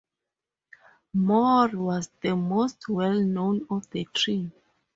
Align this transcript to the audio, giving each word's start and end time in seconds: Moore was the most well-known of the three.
Moore 1.13 1.67
was 1.73 2.09
the 2.23 2.35
most 2.35 2.89
well-known 2.89 3.67
of 3.69 3.87
the 3.91 4.07
three. 4.15 4.51